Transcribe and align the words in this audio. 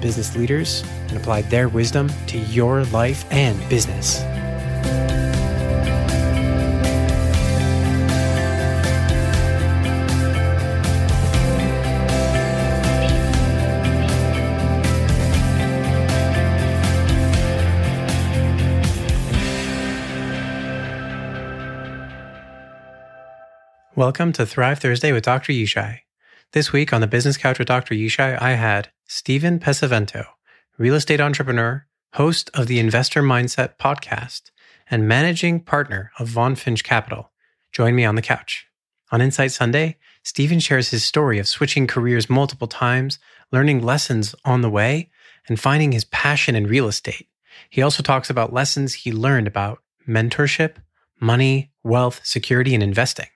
business 0.00 0.36
leaders 0.36 0.82
and 1.08 1.16
apply 1.16 1.42
their 1.42 1.68
wisdom 1.68 2.08
to 2.26 2.38
your 2.38 2.84
life 2.86 3.24
and 3.30 3.56
business. 3.68 4.24
Welcome 23.98 24.32
to 24.34 24.46
Thrive 24.46 24.78
Thursday 24.78 25.10
with 25.10 25.24
Dr. 25.24 25.52
Yishai. 25.52 26.07
This 26.52 26.72
week 26.72 26.94
on 26.94 27.02
the 27.02 27.06
Business 27.06 27.36
Couch 27.36 27.58
with 27.58 27.68
Dr. 27.68 27.94
Yishai, 27.94 28.40
I 28.40 28.52
had 28.52 28.88
Stephen 29.06 29.58
Pesavento, 29.58 30.24
real 30.78 30.94
estate 30.94 31.20
entrepreneur, 31.20 31.86
host 32.14 32.48
of 32.54 32.68
the 32.68 32.78
Investor 32.78 33.22
Mindset 33.22 33.76
podcast, 33.76 34.50
and 34.90 35.06
managing 35.06 35.60
partner 35.60 36.10
of 36.18 36.28
Von 36.28 36.54
Finch 36.54 36.82
Capital. 36.82 37.32
Join 37.70 37.94
me 37.94 38.06
on 38.06 38.14
the 38.14 38.22
couch. 38.22 38.66
On 39.12 39.20
Insight 39.20 39.52
Sunday, 39.52 39.98
Stephen 40.22 40.58
shares 40.58 40.88
his 40.88 41.04
story 41.04 41.38
of 41.38 41.46
switching 41.46 41.86
careers 41.86 42.30
multiple 42.30 42.66
times, 42.66 43.18
learning 43.52 43.82
lessons 43.82 44.34
on 44.42 44.62
the 44.62 44.70
way, 44.70 45.10
and 45.48 45.60
finding 45.60 45.92
his 45.92 46.06
passion 46.06 46.56
in 46.56 46.66
real 46.66 46.88
estate. 46.88 47.28
He 47.68 47.82
also 47.82 48.02
talks 48.02 48.30
about 48.30 48.54
lessons 48.54 48.94
he 48.94 49.12
learned 49.12 49.48
about 49.48 49.80
mentorship, 50.08 50.76
money, 51.20 51.72
wealth, 51.82 52.22
security, 52.24 52.72
and 52.72 52.82
investing. 52.82 53.28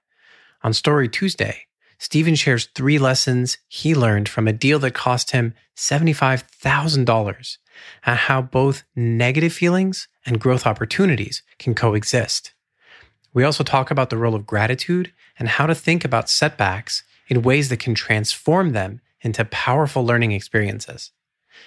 On 0.63 0.73
Story 0.73 1.11
Tuesday, 1.11 1.67
Stephen 2.03 2.35
shares 2.35 2.69
three 2.75 2.99
lessons 2.99 3.59
he 3.69 3.95
learned 3.95 4.29
from 4.29 4.49
a 4.49 4.53
deal 4.53 4.81
that 4.81 4.93
cost 4.93 5.31
him 5.31 5.55
$75,000 5.77 7.59
and 8.05 8.19
how 8.19 8.43
both 8.43 8.83
negative 8.97 9.53
feelings 9.53 10.09
and 10.27 10.41
growth 10.41 10.67
opportunities 10.67 11.45
can 11.61 11.77
coexist. 11.77 12.55
We 13.33 13.45
also 13.45 13.63
talk 13.63 13.93
about 13.93 14.11
the 14.11 14.17
role 14.17 14.35
of 14.35 14.49
gratitude 14.49 15.13
and 15.39 15.49
how 15.49 15.67
to 15.67 15.77
think 15.77 16.05
about 16.05 16.29
setbacks 16.29 17.05
in 17.29 17.43
ways 17.43 17.69
that 17.69 17.79
can 17.79 17.95
transform 17.95 18.73
them 18.73 19.01
into 19.21 19.45
powerful 19.45 20.05
learning 20.05 20.33
experiences. 20.33 21.13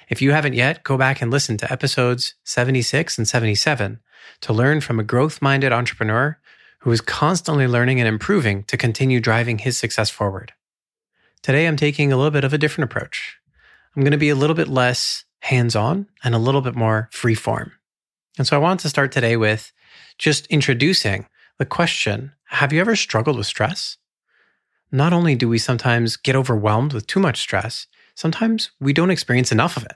If 0.10 0.22
you 0.22 0.32
haven't 0.32 0.54
yet, 0.54 0.84
go 0.84 0.98
back 0.98 1.22
and 1.22 1.32
listen 1.32 1.56
to 1.60 1.72
episodes 1.72 2.36
76 2.44 3.18
and 3.18 3.26
77 3.26 4.02
to 4.42 4.54
learn 4.54 4.82
from 4.82 5.00
a 5.00 5.04
growth 5.04 5.42
minded 5.42 5.72
entrepreneur 5.72 6.38
who 6.86 6.92
is 6.92 7.02
constantly 7.02 7.66
learning 7.66 8.00
and 8.00 8.08
improving 8.08 8.64
to 8.66 8.78
continue 8.78 9.20
driving 9.20 9.58
his 9.58 9.76
success 9.76 10.12
forward. 10.12 10.54
Today, 11.42 11.66
I'm 11.66 11.78
taking 11.78 12.14
a 12.14 12.16
little 12.16 12.30
bit 12.30 12.44
of 12.44 12.54
a 12.54 12.60
different 12.60 12.92
approach. 12.92 13.40
I'm 13.96 14.04
going 14.04 14.12
to 14.12 14.20
be 14.20 14.30
a 14.30 14.36
little 14.36 14.56
bit 14.56 14.68
less 14.68 15.26
hands 15.40 15.76
on 15.76 16.06
and 16.24 16.36
a 16.36 16.40
little 16.40 16.62
bit 16.62 16.76
more 16.76 17.10
free 17.12 17.34
form. 17.34 17.72
And 18.38 18.46
so 18.46 18.56
I 18.56 18.60
want 18.60 18.82
to 18.82 18.90
start 18.90 19.12
today 19.12 19.36
with 19.36 19.72
just 20.20 20.46
introducing 20.46 21.26
the 21.58 21.66
question 21.66 22.34
Have 22.50 22.72
you 22.72 22.82
ever 22.82 22.96
struggled 22.96 23.38
with 23.38 23.48
stress? 23.48 23.98
Not 24.92 25.12
only 25.12 25.34
do 25.34 25.50
we 25.50 25.58
sometimes 25.58 26.18
get 26.18 26.36
overwhelmed 26.36 26.94
with 26.94 27.08
too 27.08 27.20
much 27.20 27.40
stress, 27.40 27.88
sometimes 28.14 28.70
we 28.80 28.94
don't 28.94 29.10
experience 29.10 29.52
enough 29.52 29.76
of 29.76 29.86
it. 29.86 29.96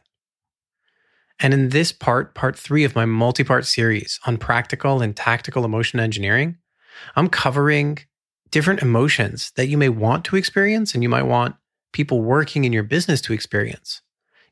And 1.39 1.53
in 1.53 1.69
this 1.69 1.91
part, 1.91 2.33
part 2.33 2.57
three 2.57 2.83
of 2.83 2.95
my 2.95 3.05
multi 3.05 3.43
part 3.43 3.67
series 3.67 4.19
on 4.25 4.37
practical 4.37 5.03
and 5.03 5.15
tactical 5.15 5.63
emotion 5.63 5.99
engineering, 5.99 6.57
I'm 7.15 7.29
covering 7.29 7.99
different 8.51 8.81
emotions 8.81 9.51
that 9.55 9.67
you 9.67 9.77
may 9.77 9.89
want 9.89 10.25
to 10.25 10.35
experience 10.35 10.93
and 10.93 11.03
you 11.03 11.09
might 11.09 11.23
want 11.23 11.55
people 11.93 12.21
working 12.21 12.63
in 12.63 12.73
your 12.73 12.83
business 12.83 13.21
to 13.21 13.33
experience, 13.33 14.01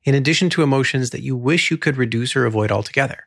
in 0.04 0.16
addition 0.16 0.50
to 0.52 0.64
emotions 0.64 1.10
that 1.12 1.22
you 1.22 1.36
wish 1.36 1.72
you 1.72 1.78
could 1.78 1.98
reduce 1.98 2.36
or 2.36 2.46
avoid 2.46 2.72
altogether. 2.72 3.26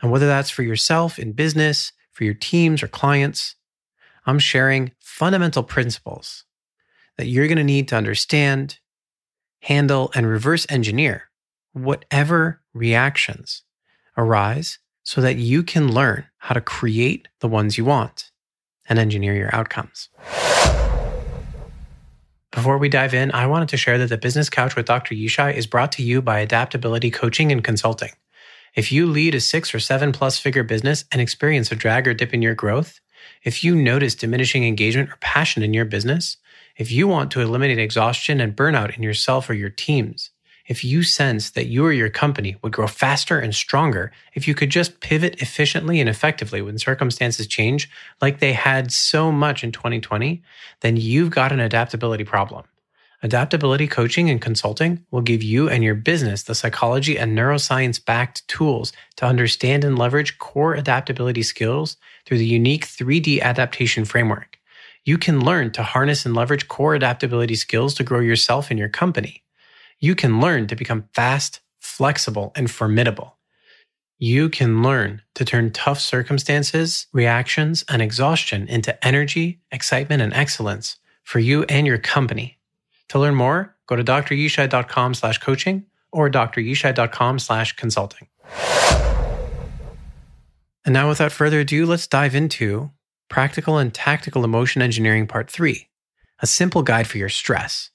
And 0.00 0.10
whether 0.10 0.26
that's 0.26 0.50
for 0.50 0.62
yourself 0.62 1.18
in 1.18 1.32
business, 1.32 1.92
for 2.12 2.24
your 2.24 2.34
teams 2.34 2.82
or 2.82 2.88
clients, 2.88 3.56
I'm 4.26 4.38
sharing 4.38 4.92
fundamental 5.00 5.62
principles 5.62 6.44
that 7.16 7.26
you're 7.26 7.46
going 7.46 7.58
to 7.58 7.64
need 7.64 7.88
to 7.88 7.96
understand, 7.96 8.78
handle, 9.60 10.10
and 10.14 10.26
reverse 10.26 10.66
engineer 10.68 11.30
whatever 11.74 12.62
reactions 12.72 13.62
arise 14.16 14.78
so 15.02 15.20
that 15.20 15.36
you 15.36 15.62
can 15.62 15.92
learn 15.92 16.24
how 16.44 16.52
to 16.52 16.60
create 16.60 17.26
the 17.40 17.48
ones 17.48 17.78
you 17.78 17.86
want 17.86 18.30
and 18.86 18.98
engineer 18.98 19.34
your 19.34 19.54
outcomes. 19.54 20.10
Before 22.50 22.76
we 22.76 22.90
dive 22.90 23.14
in, 23.14 23.32
I 23.32 23.46
wanted 23.46 23.70
to 23.70 23.78
share 23.78 23.96
that 23.96 24.10
the 24.10 24.18
Business 24.18 24.50
Couch 24.50 24.76
with 24.76 24.84
Dr. 24.84 25.14
Yishai 25.14 25.54
is 25.54 25.66
brought 25.66 25.90
to 25.92 26.02
you 26.02 26.20
by 26.20 26.40
Adaptability 26.40 27.10
Coaching 27.10 27.50
and 27.50 27.64
Consulting. 27.64 28.10
If 28.74 28.92
you 28.92 29.06
lead 29.06 29.34
a 29.34 29.40
six 29.40 29.74
or 29.74 29.80
seven 29.80 30.12
plus 30.12 30.38
figure 30.38 30.64
business 30.64 31.06
and 31.10 31.22
experience 31.22 31.72
a 31.72 31.76
drag 31.76 32.06
or 32.06 32.12
dip 32.12 32.34
in 32.34 32.42
your 32.42 32.54
growth, 32.54 33.00
if 33.42 33.64
you 33.64 33.74
notice 33.74 34.14
diminishing 34.14 34.64
engagement 34.64 35.08
or 35.08 35.16
passion 35.22 35.62
in 35.62 35.72
your 35.72 35.86
business, 35.86 36.36
if 36.76 36.92
you 36.92 37.08
want 37.08 37.30
to 37.30 37.40
eliminate 37.40 37.78
exhaustion 37.78 38.38
and 38.42 38.54
burnout 38.54 38.94
in 38.94 39.02
yourself 39.02 39.48
or 39.48 39.54
your 39.54 39.70
teams, 39.70 40.28
if 40.66 40.82
you 40.82 41.02
sense 41.02 41.50
that 41.50 41.66
you 41.66 41.84
or 41.84 41.92
your 41.92 42.08
company 42.08 42.56
would 42.62 42.72
grow 42.72 42.86
faster 42.86 43.38
and 43.38 43.54
stronger 43.54 44.10
if 44.32 44.48
you 44.48 44.54
could 44.54 44.70
just 44.70 45.00
pivot 45.00 45.40
efficiently 45.42 46.00
and 46.00 46.08
effectively 46.08 46.62
when 46.62 46.78
circumstances 46.78 47.46
change, 47.46 47.90
like 48.22 48.38
they 48.38 48.54
had 48.54 48.90
so 48.90 49.30
much 49.30 49.62
in 49.62 49.72
2020, 49.72 50.42
then 50.80 50.96
you've 50.96 51.30
got 51.30 51.52
an 51.52 51.60
adaptability 51.60 52.24
problem. 52.24 52.64
Adaptability 53.22 53.86
coaching 53.86 54.28
and 54.28 54.40
consulting 54.40 55.04
will 55.10 55.22
give 55.22 55.42
you 55.42 55.68
and 55.68 55.82
your 55.82 55.94
business 55.94 56.42
the 56.42 56.54
psychology 56.54 57.18
and 57.18 57.36
neuroscience 57.36 58.02
backed 58.02 58.46
tools 58.48 58.92
to 59.16 59.24
understand 59.24 59.84
and 59.84 59.98
leverage 59.98 60.38
core 60.38 60.74
adaptability 60.74 61.42
skills 61.42 61.96
through 62.26 62.38
the 62.38 62.46
unique 62.46 62.86
3D 62.86 63.40
adaptation 63.40 64.04
framework. 64.04 64.58
You 65.04 65.16
can 65.18 65.44
learn 65.44 65.70
to 65.72 65.82
harness 65.82 66.26
and 66.26 66.34
leverage 66.34 66.68
core 66.68 66.94
adaptability 66.94 67.54
skills 67.54 67.94
to 67.94 68.04
grow 68.04 68.20
yourself 68.20 68.70
and 68.70 68.78
your 68.78 68.88
company 68.88 69.43
you 70.04 70.14
can 70.14 70.38
learn 70.38 70.66
to 70.66 70.76
become 70.76 71.08
fast, 71.14 71.60
flexible, 71.80 72.52
and 72.54 72.70
formidable. 72.70 73.38
You 74.18 74.50
can 74.50 74.82
learn 74.82 75.22
to 75.34 75.46
turn 75.46 75.72
tough 75.72 75.98
circumstances, 75.98 77.06
reactions, 77.14 77.86
and 77.88 78.02
exhaustion 78.02 78.68
into 78.68 78.92
energy, 79.02 79.60
excitement, 79.72 80.20
and 80.20 80.34
excellence 80.34 80.96
for 81.22 81.38
you 81.38 81.62
and 81.70 81.86
your 81.86 81.96
company. 81.96 82.58
To 83.08 83.18
learn 83.18 83.34
more, 83.34 83.76
go 83.86 83.96
to 83.96 84.04
dryishai.com 84.04 85.14
slash 85.14 85.38
coaching 85.38 85.86
or 86.12 86.28
dryishai.com 86.28 87.38
slash 87.38 87.72
consulting. 87.72 88.28
And 90.84 90.92
now 90.92 91.08
without 91.08 91.32
further 91.32 91.60
ado, 91.60 91.86
let's 91.86 92.06
dive 92.06 92.34
into 92.34 92.90
practical 93.30 93.78
and 93.78 93.92
tactical 93.94 94.44
emotion 94.44 94.82
engineering 94.82 95.26
part 95.26 95.50
three, 95.50 95.88
a 96.40 96.46
simple 96.46 96.82
guide 96.82 97.06
for 97.06 97.16
your 97.16 97.30
stress. 97.30 97.88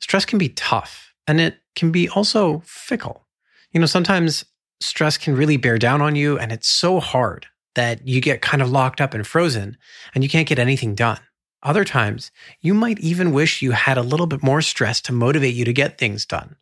Stress 0.00 0.24
can 0.24 0.40
be 0.40 0.48
tough 0.48 1.11
and 1.26 1.40
it 1.40 1.58
can 1.74 1.92
be 1.92 2.08
also 2.08 2.62
fickle. 2.64 3.26
You 3.72 3.80
know, 3.80 3.86
sometimes 3.86 4.44
stress 4.80 5.16
can 5.16 5.36
really 5.36 5.56
bear 5.56 5.78
down 5.78 6.02
on 6.02 6.16
you 6.16 6.38
and 6.38 6.52
it's 6.52 6.68
so 6.68 7.00
hard 7.00 7.46
that 7.74 8.06
you 8.06 8.20
get 8.20 8.42
kind 8.42 8.62
of 8.62 8.70
locked 8.70 9.00
up 9.00 9.14
and 9.14 9.26
frozen 9.26 9.76
and 10.14 10.22
you 10.22 10.28
can't 10.28 10.48
get 10.48 10.58
anything 10.58 10.94
done. 10.94 11.20
Other 11.62 11.84
times, 11.84 12.32
you 12.60 12.74
might 12.74 12.98
even 12.98 13.32
wish 13.32 13.62
you 13.62 13.70
had 13.70 13.96
a 13.96 14.02
little 14.02 14.26
bit 14.26 14.42
more 14.42 14.60
stress 14.60 15.00
to 15.02 15.12
motivate 15.12 15.54
you 15.54 15.64
to 15.64 15.72
get 15.72 15.96
things 15.96 16.26
done. 16.26 16.56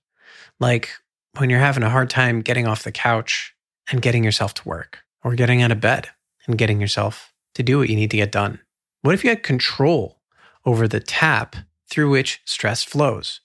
Like 0.61 0.91
when 1.39 1.49
you're 1.49 1.59
having 1.59 1.83
a 1.83 1.91
hard 1.91 2.11
time 2.11 2.43
getting 2.43 2.67
off 2.67 2.85
the 2.85 2.93
couch 2.93 3.55
and 3.91 4.03
getting 4.03 4.23
yourself 4.23 4.55
to 4.55 4.69
work, 4.69 4.99
or 5.23 5.35
getting 5.35 5.63
out 5.63 5.73
of 5.73 5.81
bed 5.81 6.09
and 6.47 6.59
getting 6.59 6.81
yourself 6.81 7.33
to 7.55 7.63
do 7.63 7.79
what 7.79 7.89
you 7.89 7.97
need 7.97 8.11
to 8.11 8.17
get 8.17 8.33
done. 8.33 8.61
What 9.03 9.15
if 9.15 9.25
you 9.25 9.31
had 9.31 9.43
control 9.43 10.21
over 10.65 10.87
the 10.87 11.01
tap 11.01 11.57
through 11.89 12.11
which 12.11 12.41
stress 12.45 12.83
flows? 12.85 13.41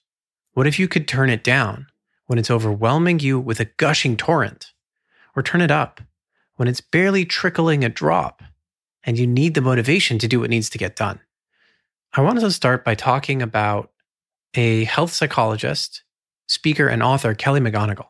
What 0.56 0.66
if 0.66 0.78
you 0.78 0.88
could 0.88 1.06
turn 1.06 1.28
it 1.28 1.44
down 1.44 1.86
when 2.28 2.38
it's 2.38 2.50
overwhelming 2.50 3.18
you 3.18 3.38
with 3.38 3.60
a 3.60 3.66
gushing 3.76 4.16
torrent? 4.16 4.72
Or 5.36 5.42
turn 5.42 5.60
it 5.60 5.70
up 5.70 6.00
when 6.54 6.66
it's 6.66 6.80
barely 6.80 7.26
trickling 7.26 7.84
a 7.84 7.90
drop 7.90 8.42
and 9.04 9.18
you 9.18 9.26
need 9.26 9.52
the 9.52 9.60
motivation 9.60 10.18
to 10.18 10.26
do 10.26 10.40
what 10.40 10.48
needs 10.48 10.70
to 10.70 10.78
get 10.78 10.96
done? 10.96 11.20
I 12.14 12.22
wanted 12.22 12.40
to 12.40 12.50
start 12.50 12.86
by 12.86 12.94
talking 12.94 13.42
about 13.42 13.90
a 14.54 14.84
health 14.84 15.12
psychologist, 15.12 16.04
speaker, 16.46 16.88
and 16.88 17.02
author, 17.02 17.34
Kelly 17.34 17.60
McGonigal. 17.60 18.06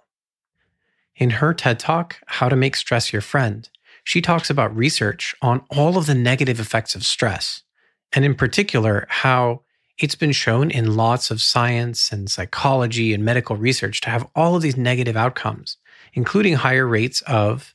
In 1.16 1.30
her 1.30 1.52
TED 1.52 1.80
Talk, 1.80 2.20
How 2.26 2.48
to 2.48 2.54
Make 2.54 2.76
Stress 2.76 3.12
Your 3.12 3.22
Friend, 3.22 3.68
she 4.04 4.22
talks 4.22 4.50
about 4.50 4.76
research 4.76 5.34
on 5.42 5.64
all 5.68 5.98
of 5.98 6.06
the 6.06 6.14
negative 6.14 6.60
effects 6.60 6.94
of 6.94 7.04
stress, 7.04 7.64
and 8.12 8.24
in 8.24 8.36
particular, 8.36 9.04
how 9.08 9.62
it's 9.98 10.14
been 10.14 10.32
shown 10.32 10.70
in 10.70 10.96
lots 10.96 11.30
of 11.30 11.40
science 11.40 12.12
and 12.12 12.30
psychology 12.30 13.14
and 13.14 13.24
medical 13.24 13.56
research 13.56 14.00
to 14.02 14.10
have 14.10 14.28
all 14.34 14.54
of 14.54 14.62
these 14.62 14.76
negative 14.76 15.16
outcomes, 15.16 15.78
including 16.12 16.54
higher 16.54 16.86
rates 16.86 17.22
of 17.22 17.74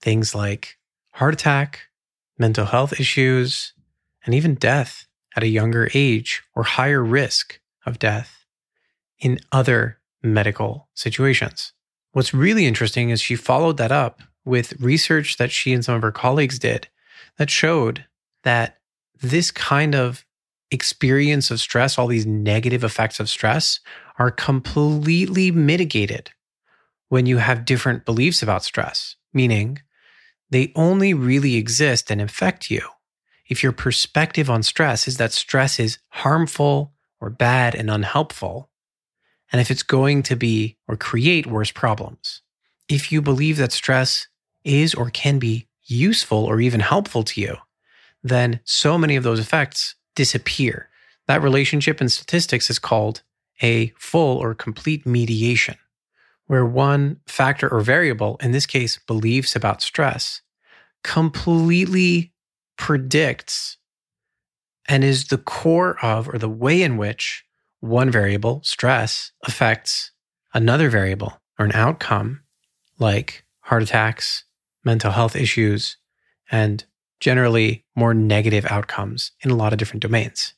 things 0.00 0.34
like 0.34 0.78
heart 1.12 1.34
attack, 1.34 1.82
mental 2.38 2.66
health 2.66 2.98
issues, 2.98 3.74
and 4.24 4.34
even 4.34 4.54
death 4.54 5.06
at 5.36 5.42
a 5.42 5.48
younger 5.48 5.88
age 5.94 6.42
or 6.54 6.62
higher 6.62 7.02
risk 7.02 7.60
of 7.84 7.98
death 7.98 8.46
in 9.18 9.38
other 9.52 9.98
medical 10.22 10.88
situations. 10.94 11.72
What's 12.12 12.32
really 12.32 12.66
interesting 12.66 13.10
is 13.10 13.20
she 13.20 13.36
followed 13.36 13.76
that 13.76 13.92
up 13.92 14.22
with 14.44 14.80
research 14.80 15.36
that 15.36 15.50
she 15.50 15.72
and 15.72 15.84
some 15.84 15.96
of 15.96 16.02
her 16.02 16.12
colleagues 16.12 16.58
did 16.58 16.88
that 17.38 17.50
showed 17.50 18.04
that 18.42 18.78
this 19.20 19.50
kind 19.50 19.94
of 19.94 20.23
experience 20.74 21.50
of 21.50 21.60
stress, 21.60 21.98
all 21.98 22.06
these 22.06 22.26
negative 22.26 22.84
effects 22.84 23.18
of 23.18 23.30
stress, 23.30 23.80
are 24.18 24.30
completely 24.30 25.50
mitigated 25.50 26.30
when 27.08 27.24
you 27.24 27.38
have 27.38 27.64
different 27.64 28.04
beliefs 28.04 28.42
about 28.42 28.64
stress, 28.64 29.16
meaning 29.32 29.78
they 30.50 30.72
only 30.76 31.14
really 31.14 31.56
exist 31.56 32.10
and 32.10 32.20
affect 32.20 32.70
you 32.70 32.82
if 33.46 33.62
your 33.62 33.72
perspective 33.72 34.48
on 34.48 34.62
stress 34.62 35.06
is 35.06 35.16
that 35.18 35.32
stress 35.32 35.78
is 35.78 35.98
harmful 36.08 36.92
or 37.20 37.30
bad 37.30 37.74
and 37.74 37.90
unhelpful, 37.90 38.70
and 39.52 39.60
if 39.60 39.70
it's 39.70 39.82
going 39.82 40.22
to 40.24 40.36
be 40.36 40.76
or 40.88 40.96
create 40.96 41.46
worse 41.46 41.70
problems. 41.70 42.42
If 42.88 43.12
you 43.12 43.22
believe 43.22 43.56
that 43.58 43.72
stress 43.72 44.26
is 44.64 44.94
or 44.94 45.10
can 45.10 45.38
be 45.38 45.68
useful 45.84 46.44
or 46.44 46.60
even 46.60 46.80
helpful 46.80 47.22
to 47.24 47.40
you, 47.40 47.56
then 48.22 48.60
so 48.64 48.96
many 48.96 49.16
of 49.16 49.22
those 49.22 49.38
effects 49.38 49.94
disappear. 50.14 50.88
That 51.26 51.42
relationship 51.42 52.00
in 52.00 52.08
statistics 52.08 52.70
is 52.70 52.78
called 52.78 53.22
a 53.62 53.88
full 53.98 54.38
or 54.38 54.54
complete 54.54 55.06
mediation, 55.06 55.76
where 56.46 56.66
one 56.66 57.20
factor 57.26 57.68
or 57.68 57.80
variable, 57.80 58.36
in 58.40 58.52
this 58.52 58.66
case, 58.66 58.98
beliefs 59.06 59.56
about 59.56 59.82
stress, 59.82 60.42
completely 61.02 62.32
predicts 62.76 63.78
and 64.86 65.02
is 65.04 65.28
the 65.28 65.38
core 65.38 65.96
of 66.04 66.28
or 66.28 66.38
the 66.38 66.48
way 66.48 66.82
in 66.82 66.96
which 66.96 67.44
one 67.80 68.10
variable, 68.10 68.60
stress, 68.64 69.32
affects 69.42 70.10
another 70.52 70.88
variable 70.88 71.40
or 71.58 71.64
an 71.64 71.72
outcome 71.72 72.42
like 72.98 73.44
heart 73.60 73.82
attacks, 73.82 74.44
mental 74.84 75.12
health 75.12 75.36
issues, 75.36 75.96
and 76.50 76.84
generally 77.24 77.86
more 77.96 78.12
negative 78.12 78.66
outcomes 78.66 79.32
in 79.40 79.50
a 79.50 79.56
lot 79.56 79.72
of 79.72 79.78
different 79.78 80.02
domains. 80.02 80.52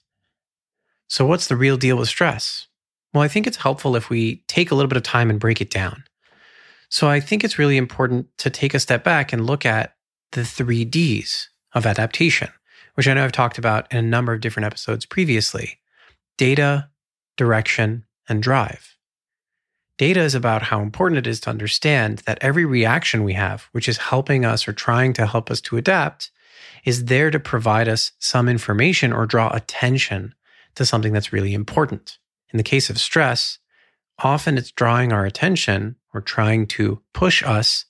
So, 1.06 1.24
what's 1.24 1.46
the 1.46 1.54
real 1.54 1.76
deal 1.76 1.96
with 1.96 2.08
stress? 2.08 2.66
Well, 3.14 3.22
I 3.22 3.28
think 3.28 3.46
it's 3.46 3.58
helpful 3.58 3.94
if 3.94 4.10
we 4.10 4.42
take 4.48 4.72
a 4.72 4.74
little 4.74 4.88
bit 4.88 4.96
of 4.96 5.04
time 5.04 5.30
and 5.30 5.38
break 5.38 5.60
it 5.60 5.70
down. 5.70 6.02
So, 6.88 7.08
I 7.08 7.20
think 7.20 7.44
it's 7.44 7.56
really 7.56 7.76
important 7.76 8.26
to 8.38 8.50
take 8.50 8.74
a 8.74 8.80
step 8.80 9.04
back 9.04 9.32
and 9.32 9.46
look 9.46 9.64
at 9.64 9.94
the 10.32 10.44
three 10.44 10.84
Ds 10.84 11.48
of 11.72 11.86
adaptation, 11.86 12.48
which 12.94 13.06
I 13.06 13.14
know 13.14 13.24
I've 13.24 13.30
talked 13.30 13.58
about 13.58 13.86
in 13.92 13.98
a 13.98 14.02
number 14.02 14.32
of 14.32 14.40
different 14.40 14.66
episodes 14.66 15.06
previously 15.06 15.78
data, 16.36 16.88
direction, 17.36 18.04
and 18.28 18.42
drive. 18.42 18.96
Data 19.98 20.20
is 20.20 20.34
about 20.34 20.62
how 20.62 20.80
important 20.80 21.18
it 21.18 21.28
is 21.28 21.38
to 21.42 21.50
understand 21.50 22.18
that 22.26 22.38
every 22.40 22.64
reaction 22.64 23.22
we 23.22 23.34
have, 23.34 23.68
which 23.70 23.88
is 23.88 23.98
helping 23.98 24.44
us 24.44 24.66
or 24.66 24.72
trying 24.72 25.12
to 25.12 25.26
help 25.26 25.48
us 25.48 25.60
to 25.60 25.76
adapt, 25.76 26.32
is 26.84 27.06
there 27.06 27.30
to 27.30 27.40
provide 27.40 27.88
us 27.88 28.12
some 28.18 28.48
information 28.48 29.12
or 29.12 29.26
draw 29.26 29.50
attention 29.54 30.34
to 30.74 30.86
something 30.86 31.12
that's 31.12 31.32
really 31.32 31.54
important. 31.54 32.18
In 32.52 32.56
the 32.58 32.62
case 32.62 32.90
of 32.90 32.98
stress, 32.98 33.58
often 34.18 34.56
it's 34.56 34.70
drawing 34.70 35.12
our 35.12 35.24
attention 35.24 35.96
or 36.14 36.20
trying 36.20 36.66
to 36.66 37.02
push 37.12 37.42
us 37.42 37.84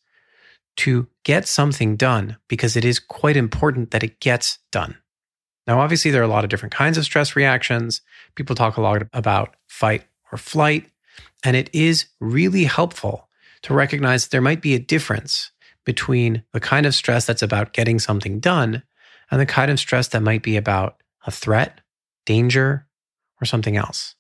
to 0.77 1.07
get 1.25 1.49
something 1.49 1.97
done 1.97 2.37
because 2.49 2.77
it 2.77 2.85
is 2.85 2.99
quite 2.99 3.37
important 3.37 3.91
that 3.91 4.03
it 4.03 4.21
gets 4.21 4.59
done. 4.71 4.97
Now, 5.67 5.81
obviously, 5.81 6.11
there 6.11 6.21
are 6.21 6.25
a 6.25 6.29
lot 6.29 6.45
of 6.45 6.51
different 6.51 6.75
kinds 6.75 6.97
of 6.97 7.05
stress 7.05 7.35
reactions. 7.35 8.03
People 8.35 8.55
talk 8.55 8.77
a 8.77 8.83
lot 8.83 9.03
about 9.13 9.57
fight 9.67 10.05
or 10.31 10.39
flight, 10.39 10.87
and 11.45 11.57
it 11.57 11.71
is 11.73 12.07
really 12.21 12.65
helpful 12.65 13.29
to 13.63 13.75
recognize 13.75 14.29
there 14.29 14.41
might 14.41 14.63
be 14.63 14.75
a 14.75 14.79
difference 14.79 15.51
between 15.87 16.43
the 16.53 16.61
kind 16.61 16.85
of 16.85 16.95
stress 16.95 17.25
that's 17.25 17.41
about 17.41 17.73
getting 17.73 17.99
something 17.99 18.41
done 18.41 18.83
and 19.31 19.41
the 19.41 19.47
kind 19.47 19.71
of 19.71 19.81
stress 19.81 20.09
that 20.09 20.23
might 20.23 20.43
be 20.43 20.59
about 20.59 21.03
a 21.27 21.31
threat, 21.31 21.81
danger, 22.27 22.87
or 23.41 23.47
something 23.47 23.77
else. 23.77 24.15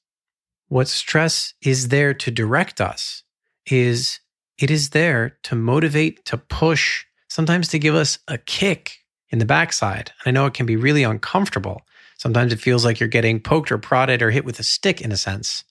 What 0.68 0.88
stress 0.88 1.52
is 1.60 1.88
there 1.88 2.14
to 2.14 2.30
direct 2.30 2.80
us 2.80 3.22
is 3.66 4.20
it 4.58 4.70
is 4.70 4.90
there 4.90 5.36
to 5.42 5.54
motivate, 5.54 6.24
to 6.26 6.38
push, 6.38 7.04
sometimes 7.28 7.68
to 7.68 7.78
give 7.78 7.94
us 7.94 8.18
a 8.26 8.38
kick 8.38 8.98
in 9.28 9.38
the 9.38 9.44
backside. 9.44 10.12
And 10.24 10.28
I 10.28 10.30
know 10.30 10.46
it 10.46 10.54
can 10.54 10.66
be 10.66 10.76
really 10.76 11.02
uncomfortable. 11.02 11.82
Sometimes 12.16 12.52
it 12.52 12.60
feels 12.60 12.84
like 12.84 12.98
you're 12.98 13.08
getting 13.08 13.40
poked 13.40 13.70
or 13.70 13.78
prodded 13.78 14.22
or 14.22 14.30
hit 14.30 14.44
with 14.44 14.58
a 14.58 14.64
stick 14.64 15.00
in 15.00 15.12
a 15.12 15.16
sense 15.16 15.64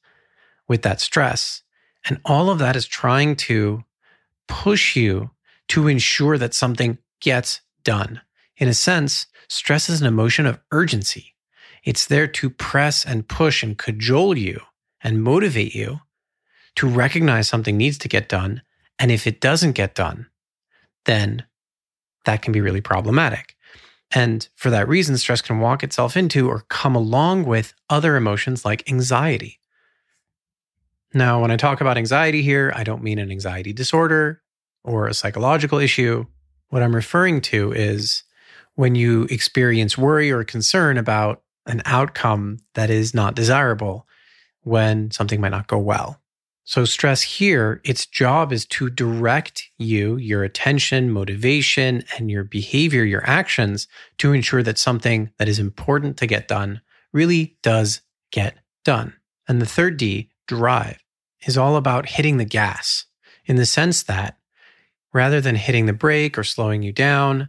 with 0.67 0.81
that 0.83 1.01
stress. 1.01 1.63
And 2.07 2.19
all 2.25 2.49
of 2.49 2.59
that 2.59 2.75
is 2.75 2.85
trying 2.85 3.35
to 3.37 3.83
push 4.47 4.95
you 4.95 5.31
to 5.69 5.87
ensure 5.87 6.37
that 6.37 6.53
something 6.53 6.97
gets 7.21 7.61
done. 7.83 8.21
In 8.57 8.67
a 8.67 8.73
sense, 8.73 9.27
stress 9.47 9.89
is 9.89 10.01
an 10.01 10.07
emotion 10.07 10.45
of 10.45 10.59
urgency. 10.71 11.35
It's 11.83 12.05
there 12.05 12.27
to 12.27 12.49
press 12.49 13.05
and 13.05 13.27
push 13.27 13.63
and 13.63 13.77
cajole 13.77 14.37
you 14.37 14.61
and 15.01 15.23
motivate 15.23 15.75
you 15.75 16.01
to 16.75 16.87
recognize 16.87 17.47
something 17.47 17.77
needs 17.77 17.97
to 17.99 18.07
get 18.07 18.27
done 18.27 18.61
and 18.99 19.11
if 19.11 19.27
it 19.27 19.41
doesn't 19.41 19.73
get 19.73 19.95
done, 19.95 20.27
then 21.05 21.45
that 22.25 22.41
can 22.41 22.51
be 22.51 22.61
really 22.61 22.81
problematic. 22.81 23.55
And 24.11 24.47
for 24.55 24.69
that 24.69 24.87
reason, 24.87 25.17
stress 25.17 25.41
can 25.41 25.59
walk 25.59 25.83
itself 25.83 26.15
into 26.15 26.47
or 26.47 26.65
come 26.69 26.95
along 26.95 27.45
with 27.45 27.73
other 27.89 28.15
emotions 28.15 28.63
like 28.63 28.89
anxiety. 28.89 29.59
Now, 31.13 31.41
when 31.41 31.51
I 31.51 31.57
talk 31.57 31.81
about 31.81 31.97
anxiety 31.97 32.41
here, 32.41 32.71
I 32.75 32.83
don't 32.83 33.03
mean 33.03 33.19
an 33.19 33.31
anxiety 33.31 33.73
disorder 33.73 34.41
or 34.85 35.07
a 35.07 35.13
psychological 35.13 35.79
issue. 35.79 36.25
What 36.69 36.83
I'm 36.83 36.95
referring 36.95 37.41
to 37.41 37.73
is 37.73 38.23
when 38.75 38.95
you 38.95 39.23
experience 39.23 39.97
worry 39.97 40.31
or 40.31 40.43
concern 40.43 40.97
about 40.97 41.41
an 41.65 41.81
outcome 41.85 42.59
that 42.75 42.89
is 42.89 43.13
not 43.13 43.35
desirable 43.35 44.07
when 44.61 45.11
something 45.11 45.41
might 45.41 45.49
not 45.49 45.67
go 45.67 45.77
well. 45.77 46.21
So, 46.67 46.83
stress 46.83 47.21
here, 47.21 47.79
its 47.83 48.07
job 48.07 48.51
is 48.51 48.65
to 48.67 48.89
direct 48.89 49.69
you, 49.77 50.17
your 50.17 50.43
attention, 50.43 51.11
motivation, 51.11 52.03
and 52.17 52.31
your 52.31 52.43
behavior, 52.43 53.03
your 53.03 53.23
actions 53.23 53.87
to 54.17 54.33
ensure 54.33 54.63
that 54.63 54.79
something 54.79 55.29
that 55.37 55.47
is 55.47 55.59
important 55.59 56.17
to 56.17 56.27
get 56.27 56.47
done 56.47 56.81
really 57.13 57.57
does 57.61 58.01
get 58.31 58.57
done. 58.83 59.13
And 59.47 59.61
the 59.61 59.67
third 59.67 59.97
D, 59.97 60.31
drive, 60.47 60.97
is 61.45 61.55
all 61.55 61.75
about 61.75 62.09
hitting 62.09 62.37
the 62.37 62.45
gas 62.45 63.05
in 63.45 63.57
the 63.57 63.65
sense 63.67 64.01
that 64.03 64.34
rather 65.15 65.39
than 65.39 65.55
hitting 65.55 65.85
the 65.85 65.93
brake 65.93 66.37
or 66.37 66.43
slowing 66.43 66.83
you 66.83 66.91
down, 66.91 67.47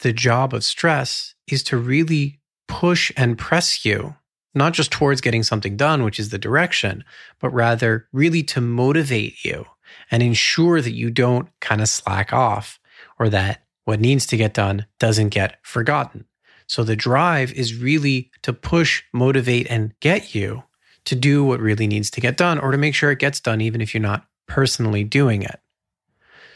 the 0.00 0.12
job 0.12 0.52
of 0.54 0.62
stress 0.62 1.34
is 1.48 1.62
to 1.62 1.76
really 1.76 2.38
push 2.68 3.10
and 3.16 3.38
press 3.38 3.84
you 3.84 4.14
not 4.54 4.72
just 4.72 4.90
towards 4.90 5.20
getting 5.20 5.42
something 5.42 5.76
done, 5.76 6.02
which 6.02 6.18
is 6.18 6.30
the 6.30 6.38
direction, 6.38 7.04
but 7.38 7.50
rather 7.50 8.08
really 8.12 8.42
to 8.42 8.60
motivate 8.60 9.44
you 9.44 9.64
and 10.10 10.22
ensure 10.22 10.80
that 10.80 10.92
you 10.92 11.10
don't 11.10 11.48
kind 11.60 11.80
of 11.80 11.88
slack 11.88 12.32
off 12.32 12.80
or 13.18 13.28
that 13.28 13.62
what 13.84 14.00
needs 14.00 14.26
to 14.26 14.36
get 14.36 14.52
done 14.52 14.86
doesn't 14.98 15.28
get 15.28 15.58
forgotten. 15.62 16.26
So 16.66 16.84
the 16.84 16.96
drive 16.96 17.52
is 17.52 17.76
really 17.76 18.30
to 18.42 18.52
push, 18.52 19.02
motivate, 19.12 19.68
and 19.70 19.94
get 20.00 20.34
you 20.34 20.64
to 21.04 21.14
do 21.16 21.44
what 21.44 21.60
really 21.60 21.86
needs 21.86 22.10
to 22.10 22.20
get 22.20 22.36
done 22.36 22.58
or 22.58 22.72
to 22.72 22.78
make 22.78 22.94
sure 22.94 23.10
it 23.10 23.18
gets 23.18 23.40
done, 23.40 23.60
even 23.60 23.80
if 23.80 23.94
you're 23.94 24.02
not 24.02 24.26
personally 24.46 25.04
doing 25.04 25.42
it. 25.42 25.60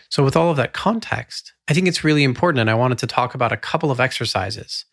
So, 0.09 0.23
with 0.23 0.37
all 0.37 0.51
of 0.51 0.57
that 0.57 0.73
context, 0.73 1.53
I 1.69 1.75
think 1.75 1.89
it's 1.89 2.05
really 2.05 2.25
important. 2.25 2.61
And 2.61 2.71
I 2.71 2.75
wanted 2.75 2.99
to 2.99 3.07
talk 3.07 3.35
about 3.35 3.53
a 3.53 3.57
couple 3.57 3.91
of 3.91 4.01
exercises 4.01 4.85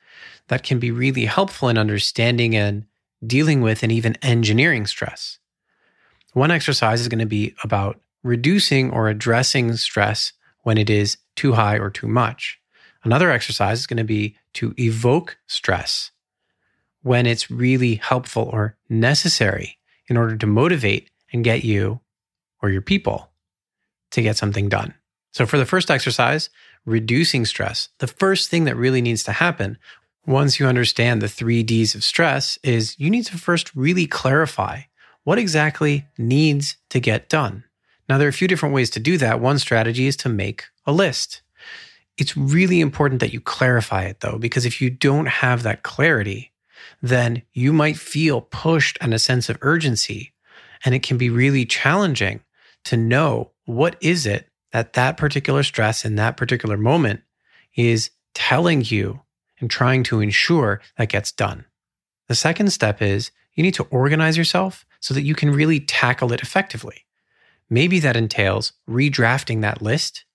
that 0.47 0.63
can 0.63 0.79
be 0.79 0.91
really 0.91 1.25
helpful 1.25 1.69
in 1.69 1.77
understanding 1.77 2.55
and 2.55 2.85
dealing 3.25 3.61
with 3.61 3.83
and 3.83 3.91
even 3.91 4.17
engineering 4.21 4.87
stress. 4.87 5.37
One 6.33 6.51
exercise 6.51 7.01
is 7.01 7.07
going 7.07 7.19
to 7.19 7.25
be 7.25 7.55
about 7.63 7.99
reducing 8.23 8.91
or 8.91 9.09
addressing 9.09 9.75
stress 9.75 10.33
when 10.63 10.77
it 10.77 10.89
is 10.89 11.17
too 11.35 11.53
high 11.53 11.77
or 11.77 11.89
too 11.89 12.07
much. 12.07 12.59
Another 13.03 13.31
exercise 13.31 13.79
is 13.79 13.87
going 13.87 13.97
to 13.97 14.03
be 14.03 14.37
to 14.53 14.73
evoke 14.77 15.37
stress 15.47 16.11
when 17.01 17.25
it's 17.25 17.49
really 17.49 17.95
helpful 17.95 18.49
or 18.51 18.77
necessary 18.89 19.79
in 20.07 20.17
order 20.17 20.37
to 20.37 20.45
motivate 20.45 21.09
and 21.33 21.43
get 21.43 21.63
you 21.63 21.99
or 22.61 22.69
your 22.69 22.81
people 22.81 23.31
to 24.11 24.21
get 24.21 24.37
something 24.37 24.69
done. 24.69 24.93
So, 25.31 25.45
for 25.45 25.57
the 25.57 25.65
first 25.65 25.89
exercise, 25.89 26.49
reducing 26.85 27.45
stress, 27.45 27.89
the 27.99 28.07
first 28.07 28.49
thing 28.49 28.65
that 28.65 28.75
really 28.75 29.01
needs 29.01 29.23
to 29.23 29.31
happen 29.31 29.77
once 30.25 30.59
you 30.59 30.67
understand 30.67 31.21
the 31.21 31.27
three 31.27 31.63
D's 31.63 31.95
of 31.95 32.03
stress 32.03 32.59
is 32.63 32.99
you 32.99 33.09
need 33.09 33.25
to 33.25 33.37
first 33.37 33.75
really 33.75 34.05
clarify 34.05 34.81
what 35.23 35.39
exactly 35.39 36.05
needs 36.17 36.77
to 36.89 36.99
get 36.99 37.29
done. 37.29 37.63
Now, 38.09 38.17
there 38.17 38.27
are 38.27 38.29
a 38.29 38.33
few 38.33 38.47
different 38.47 38.75
ways 38.75 38.89
to 38.91 38.99
do 38.99 39.17
that. 39.17 39.39
One 39.39 39.57
strategy 39.57 40.07
is 40.07 40.17
to 40.17 40.29
make 40.29 40.65
a 40.85 40.91
list. 40.91 41.41
It's 42.17 42.35
really 42.35 42.81
important 42.81 43.21
that 43.21 43.33
you 43.33 43.39
clarify 43.39 44.03
it 44.03 44.19
though, 44.19 44.37
because 44.37 44.65
if 44.65 44.81
you 44.81 44.89
don't 44.89 45.27
have 45.27 45.63
that 45.63 45.83
clarity, 45.83 46.51
then 47.01 47.43
you 47.53 47.71
might 47.71 47.97
feel 47.97 48.41
pushed 48.41 48.97
and 49.01 49.13
a 49.13 49.19
sense 49.19 49.49
of 49.49 49.57
urgency. 49.61 50.33
And 50.83 50.93
it 50.93 51.03
can 51.03 51.17
be 51.17 51.29
really 51.29 51.65
challenging 51.65 52.41
to 52.85 52.97
know 52.97 53.51
what 53.65 53.95
is 54.01 54.25
it 54.25 54.49
that 54.71 54.93
that 54.93 55.17
particular 55.17 55.63
stress 55.63 56.05
in 56.05 56.15
that 56.15 56.37
particular 56.37 56.77
moment 56.77 57.21
is 57.75 58.11
telling 58.33 58.83
you 58.83 59.21
and 59.59 59.69
trying 59.69 60.03
to 60.03 60.19
ensure 60.21 60.81
that 60.97 61.09
gets 61.09 61.31
done. 61.31 61.65
The 62.27 62.35
second 62.35 62.71
step 62.71 63.01
is 63.01 63.31
you 63.53 63.63
need 63.63 63.73
to 63.75 63.83
organize 63.85 64.37
yourself 64.37 64.85
so 64.99 65.13
that 65.13 65.23
you 65.23 65.35
can 65.35 65.51
really 65.51 65.79
tackle 65.79 66.31
it 66.31 66.41
effectively. 66.41 67.05
Maybe 67.69 67.99
that 67.99 68.15
entails 68.15 68.73
redrafting 68.89 69.61
that 69.61 69.81
list 69.81 70.25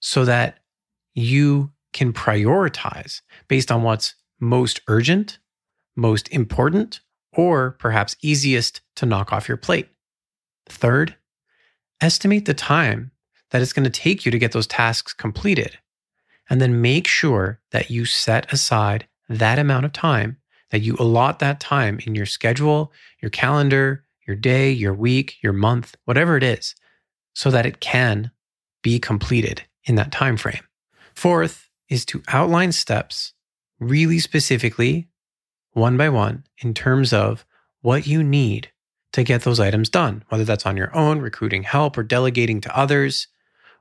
so 0.00 0.24
that 0.24 0.58
you 1.14 1.72
can 1.92 2.12
prioritize 2.12 3.22
based 3.48 3.70
on 3.70 3.82
what's 3.82 4.14
most 4.40 4.80
urgent, 4.88 5.38
most 5.96 6.28
important, 6.28 7.00
or 7.32 7.72
perhaps 7.72 8.16
easiest 8.20 8.80
to 8.96 9.06
knock 9.06 9.32
off 9.32 9.48
your 9.48 9.56
plate. 9.56 9.88
Third, 10.66 11.16
estimate 12.00 12.44
the 12.44 12.54
time 12.54 13.12
that 13.50 13.62
it's 13.62 13.72
going 13.72 13.84
to 13.84 13.90
take 13.90 14.24
you 14.24 14.32
to 14.32 14.38
get 14.38 14.52
those 14.52 14.66
tasks 14.66 15.12
completed. 15.12 15.78
And 16.50 16.60
then 16.60 16.82
make 16.82 17.06
sure 17.06 17.60
that 17.70 17.90
you 17.90 18.04
set 18.04 18.52
aside 18.52 19.06
that 19.28 19.58
amount 19.58 19.86
of 19.86 19.92
time, 19.92 20.36
that 20.70 20.80
you 20.80 20.96
allot 20.98 21.38
that 21.38 21.60
time 21.60 21.98
in 22.04 22.14
your 22.14 22.26
schedule, 22.26 22.92
your 23.22 23.30
calendar, 23.30 24.04
your 24.26 24.36
day, 24.36 24.70
your 24.70 24.94
week, 24.94 25.36
your 25.42 25.52
month, 25.52 25.96
whatever 26.04 26.36
it 26.36 26.42
is, 26.42 26.74
so 27.34 27.50
that 27.50 27.66
it 27.66 27.80
can 27.80 28.30
be 28.82 28.98
completed 28.98 29.62
in 29.84 29.94
that 29.94 30.12
time 30.12 30.36
frame. 30.36 30.62
Fourth 31.14 31.70
is 31.88 32.04
to 32.06 32.22
outline 32.28 32.72
steps 32.72 33.32
really 33.80 34.18
specifically, 34.18 35.08
one 35.72 35.96
by 35.96 36.08
one, 36.08 36.44
in 36.58 36.74
terms 36.74 37.12
of 37.12 37.44
what 37.80 38.06
you 38.06 38.22
need 38.22 38.70
to 39.12 39.22
get 39.22 39.42
those 39.42 39.60
items 39.60 39.88
done, 39.88 40.24
whether 40.28 40.44
that's 40.44 40.66
on 40.66 40.76
your 40.76 40.94
own, 40.96 41.20
recruiting 41.20 41.62
help, 41.62 41.96
or 41.96 42.02
delegating 42.02 42.60
to 42.60 42.76
others, 42.76 43.28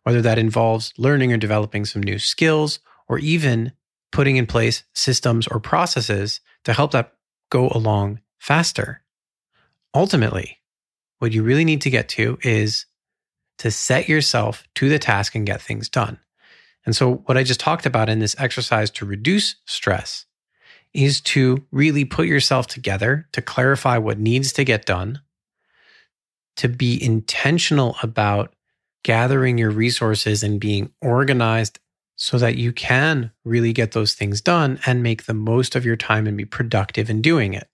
whether 0.03 0.21
that 0.21 0.37
involves 0.37 0.93
learning 0.97 1.33
or 1.33 1.37
developing 1.37 1.85
some 1.85 2.03
new 2.03 2.19
skills, 2.19 2.79
or 3.07 3.19
even 3.19 3.71
putting 4.11 4.37
in 4.37 4.45
place 4.45 4.83
systems 4.93 5.47
or 5.47 5.59
processes 5.59 6.39
to 6.63 6.73
help 6.73 6.91
that 6.91 7.13
go 7.49 7.69
along 7.69 8.19
faster. 8.39 9.01
Ultimately, 9.93 10.59
what 11.19 11.31
you 11.31 11.43
really 11.43 11.65
need 11.65 11.81
to 11.81 11.89
get 11.89 12.09
to 12.09 12.37
is 12.41 12.85
to 13.59 13.71
set 13.71 14.09
yourself 14.09 14.67
to 14.75 14.89
the 14.89 14.99
task 14.99 15.35
and 15.35 15.45
get 15.45 15.61
things 15.61 15.89
done. 15.89 16.19
And 16.85 16.95
so, 16.95 17.15
what 17.25 17.37
I 17.37 17.43
just 17.43 17.59
talked 17.59 17.85
about 17.85 18.09
in 18.09 18.19
this 18.19 18.35
exercise 18.37 18.89
to 18.91 19.05
reduce 19.05 19.55
stress 19.65 20.25
is 20.93 21.21
to 21.21 21.65
really 21.71 22.05
put 22.05 22.27
yourself 22.27 22.67
together 22.67 23.27
to 23.31 23.41
clarify 23.41 23.97
what 23.97 24.19
needs 24.19 24.51
to 24.53 24.63
get 24.63 24.85
done, 24.85 25.21
to 26.57 26.67
be 26.67 27.01
intentional 27.03 27.95
about 28.03 28.53
gathering 29.03 29.57
your 29.57 29.71
resources 29.71 30.43
and 30.43 30.59
being 30.59 30.91
organized 31.01 31.79
so 32.15 32.37
that 32.37 32.55
you 32.55 32.71
can 32.71 33.31
really 33.43 33.73
get 33.73 33.91
those 33.91 34.13
things 34.13 34.39
done 34.39 34.79
and 34.85 35.03
make 35.03 35.25
the 35.25 35.33
most 35.33 35.75
of 35.75 35.85
your 35.85 35.95
time 35.95 36.27
and 36.27 36.37
be 36.37 36.45
productive 36.45 37.09
in 37.09 37.21
doing 37.21 37.53
it. 37.53 37.67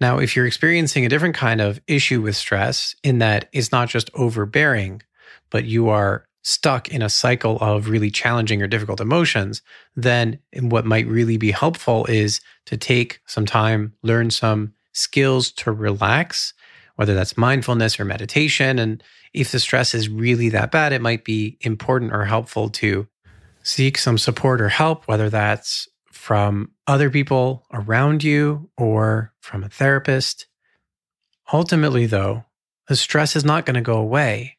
Now, 0.00 0.18
if 0.18 0.34
you're 0.34 0.46
experiencing 0.46 1.06
a 1.06 1.08
different 1.08 1.34
kind 1.34 1.60
of 1.60 1.80
issue 1.86 2.20
with 2.20 2.36
stress, 2.36 2.94
in 3.02 3.18
that 3.18 3.48
it's 3.52 3.72
not 3.72 3.88
just 3.88 4.10
overbearing, 4.14 5.02
but 5.50 5.64
you 5.64 5.88
are 5.88 6.26
stuck 6.42 6.88
in 6.88 7.02
a 7.02 7.08
cycle 7.08 7.56
of 7.60 7.88
really 7.88 8.10
challenging 8.10 8.60
or 8.60 8.66
difficult 8.66 9.00
emotions, 9.00 9.62
then 9.94 10.38
what 10.60 10.84
might 10.84 11.06
really 11.06 11.36
be 11.36 11.52
helpful 11.52 12.04
is 12.06 12.40
to 12.66 12.76
take 12.76 13.20
some 13.26 13.46
time, 13.46 13.92
learn 14.02 14.28
some 14.30 14.74
skills 14.92 15.52
to 15.52 15.70
relax, 15.70 16.52
whether 16.96 17.14
that's 17.14 17.38
mindfulness 17.38 17.98
or 18.00 18.04
meditation, 18.04 18.78
and 18.80 19.02
if 19.32 19.52
the 19.52 19.60
stress 19.60 19.94
is 19.94 20.08
really 20.08 20.50
that 20.50 20.70
bad, 20.70 20.92
it 20.92 21.00
might 21.00 21.24
be 21.24 21.56
important 21.60 22.12
or 22.12 22.24
helpful 22.24 22.68
to 22.70 23.06
seek 23.62 23.96
some 23.96 24.18
support 24.18 24.60
or 24.60 24.68
help, 24.68 25.06
whether 25.08 25.30
that's 25.30 25.88
from 26.10 26.70
other 26.86 27.10
people 27.10 27.66
around 27.72 28.22
you 28.22 28.70
or 28.76 29.32
from 29.40 29.64
a 29.64 29.68
therapist. 29.68 30.46
Ultimately, 31.52 32.06
though, 32.06 32.44
the 32.88 32.96
stress 32.96 33.36
is 33.36 33.44
not 33.44 33.66
going 33.66 33.74
to 33.74 33.80
go 33.80 33.98
away 33.98 34.58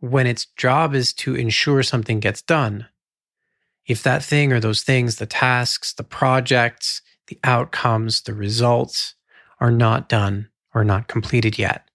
when 0.00 0.26
its 0.26 0.46
job 0.56 0.94
is 0.94 1.12
to 1.12 1.34
ensure 1.34 1.82
something 1.82 2.20
gets 2.20 2.42
done. 2.42 2.86
If 3.86 4.02
that 4.02 4.22
thing 4.22 4.52
or 4.52 4.60
those 4.60 4.82
things, 4.82 5.16
the 5.16 5.26
tasks, 5.26 5.92
the 5.92 6.04
projects, 6.04 7.02
the 7.28 7.38
outcomes, 7.44 8.22
the 8.22 8.34
results 8.34 9.14
are 9.60 9.70
not 9.70 10.08
done 10.08 10.48
or 10.74 10.84
not 10.84 11.08
completed 11.08 11.58
yet. 11.58 11.85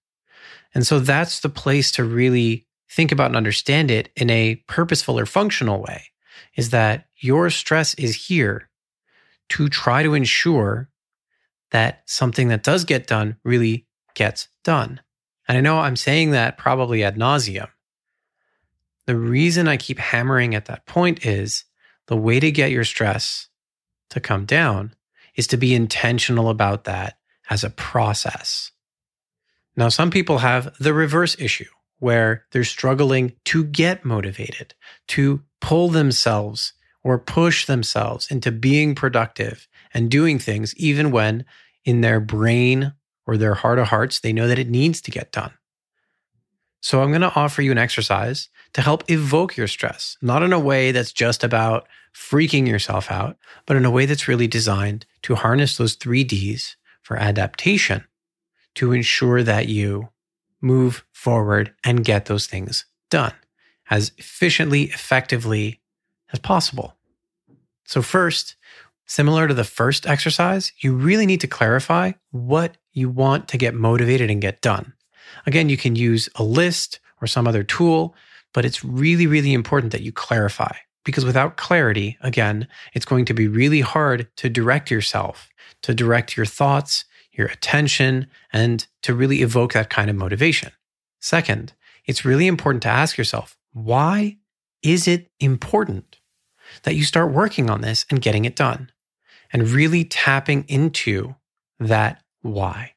And 0.74 0.86
so 0.86 0.98
that's 0.98 1.40
the 1.40 1.48
place 1.48 1.92
to 1.92 2.04
really 2.04 2.66
think 2.90 3.12
about 3.12 3.26
and 3.26 3.36
understand 3.36 3.90
it 3.90 4.10
in 4.16 4.30
a 4.30 4.56
purposeful 4.66 5.18
or 5.18 5.26
functional 5.26 5.80
way 5.80 6.04
is 6.56 6.70
that 6.70 7.06
your 7.18 7.50
stress 7.50 7.94
is 7.94 8.26
here 8.26 8.68
to 9.50 9.68
try 9.68 10.02
to 10.02 10.14
ensure 10.14 10.90
that 11.70 12.02
something 12.06 12.48
that 12.48 12.62
does 12.62 12.84
get 12.84 13.06
done 13.06 13.36
really 13.44 13.86
gets 14.14 14.48
done. 14.62 15.00
And 15.48 15.58
I 15.58 15.60
know 15.60 15.78
I'm 15.78 15.96
saying 15.96 16.30
that 16.30 16.58
probably 16.58 17.02
ad 17.02 17.16
nauseum. 17.16 17.68
The 19.06 19.16
reason 19.16 19.68
I 19.68 19.76
keep 19.76 19.98
hammering 19.98 20.54
at 20.54 20.66
that 20.66 20.86
point 20.86 21.26
is 21.26 21.64
the 22.06 22.16
way 22.16 22.40
to 22.40 22.50
get 22.50 22.70
your 22.70 22.84
stress 22.84 23.48
to 24.10 24.20
come 24.20 24.44
down 24.44 24.94
is 25.34 25.46
to 25.48 25.56
be 25.56 25.74
intentional 25.74 26.50
about 26.50 26.84
that 26.84 27.18
as 27.50 27.64
a 27.64 27.70
process. 27.70 28.70
Now, 29.76 29.88
some 29.88 30.10
people 30.10 30.38
have 30.38 30.76
the 30.78 30.94
reverse 30.94 31.36
issue 31.38 31.70
where 31.98 32.44
they're 32.50 32.64
struggling 32.64 33.32
to 33.44 33.64
get 33.64 34.04
motivated, 34.04 34.74
to 35.08 35.42
pull 35.60 35.88
themselves 35.88 36.72
or 37.04 37.18
push 37.18 37.66
themselves 37.66 38.30
into 38.30 38.50
being 38.50 38.94
productive 38.94 39.68
and 39.94 40.10
doing 40.10 40.38
things, 40.38 40.74
even 40.76 41.10
when 41.10 41.44
in 41.84 42.00
their 42.00 42.20
brain 42.20 42.92
or 43.26 43.36
their 43.36 43.54
heart 43.54 43.78
of 43.78 43.88
hearts, 43.88 44.20
they 44.20 44.32
know 44.32 44.48
that 44.48 44.58
it 44.58 44.68
needs 44.68 45.00
to 45.00 45.10
get 45.10 45.32
done. 45.32 45.52
So 46.80 47.00
I'm 47.00 47.10
going 47.10 47.22
to 47.22 47.34
offer 47.34 47.62
you 47.62 47.70
an 47.70 47.78
exercise 47.78 48.48
to 48.72 48.82
help 48.82 49.08
evoke 49.08 49.56
your 49.56 49.68
stress, 49.68 50.16
not 50.20 50.42
in 50.42 50.52
a 50.52 50.58
way 50.58 50.90
that's 50.90 51.12
just 51.12 51.44
about 51.44 51.86
freaking 52.14 52.66
yourself 52.66 53.10
out, 53.10 53.36
but 53.64 53.76
in 53.76 53.84
a 53.84 53.90
way 53.90 54.06
that's 54.06 54.26
really 54.26 54.48
designed 54.48 55.06
to 55.22 55.36
harness 55.36 55.76
those 55.76 55.94
three 55.94 56.24
D's 56.24 56.76
for 57.02 57.16
adaptation 57.16 58.04
to 58.76 58.92
ensure 58.92 59.42
that 59.42 59.68
you 59.68 60.08
move 60.60 61.04
forward 61.12 61.74
and 61.84 62.04
get 62.04 62.26
those 62.26 62.46
things 62.46 62.84
done 63.10 63.34
as 63.90 64.12
efficiently, 64.16 64.84
effectively 64.84 65.80
as 66.32 66.38
possible. 66.38 66.96
So, 67.84 68.00
first, 68.00 68.56
Similar 69.12 69.48
to 69.48 69.52
the 69.52 69.62
first 69.62 70.06
exercise, 70.06 70.72
you 70.78 70.94
really 70.94 71.26
need 71.26 71.42
to 71.42 71.46
clarify 71.46 72.12
what 72.30 72.78
you 72.92 73.10
want 73.10 73.46
to 73.48 73.58
get 73.58 73.74
motivated 73.74 74.30
and 74.30 74.40
get 74.40 74.62
done. 74.62 74.94
Again, 75.44 75.68
you 75.68 75.76
can 75.76 75.96
use 75.96 76.30
a 76.36 76.42
list 76.42 76.98
or 77.20 77.26
some 77.26 77.46
other 77.46 77.62
tool, 77.62 78.14
but 78.54 78.64
it's 78.64 78.82
really, 78.82 79.26
really 79.26 79.52
important 79.52 79.92
that 79.92 80.00
you 80.00 80.12
clarify 80.12 80.74
because 81.04 81.26
without 81.26 81.58
clarity, 81.58 82.16
again, 82.22 82.66
it's 82.94 83.04
going 83.04 83.26
to 83.26 83.34
be 83.34 83.48
really 83.48 83.82
hard 83.82 84.28
to 84.36 84.48
direct 84.48 84.90
yourself, 84.90 85.50
to 85.82 85.94
direct 85.94 86.34
your 86.34 86.46
thoughts, 86.46 87.04
your 87.32 87.46
attention, 87.46 88.26
and 88.52 88.86
to 89.02 89.14
really 89.14 89.42
evoke 89.42 89.72
that 89.72 89.90
kind 89.90 90.10
of 90.10 90.16
motivation. 90.16 90.72
Second, 91.20 91.72
it's 92.04 92.24
really 92.24 92.46
important 92.46 92.82
to 92.82 92.88
ask 92.88 93.16
yourself, 93.16 93.56
why 93.72 94.36
is 94.82 95.08
it 95.08 95.30
important 95.40 96.18
that 96.82 96.94
you 96.94 97.04
start 97.04 97.32
working 97.32 97.70
on 97.70 97.80
this 97.80 98.04
and 98.10 98.20
getting 98.20 98.44
it 98.44 98.56
done? 98.56 98.90
And 99.52 99.68
really 99.68 100.04
tapping 100.04 100.64
into 100.66 101.34
that 101.78 102.22
why. 102.40 102.94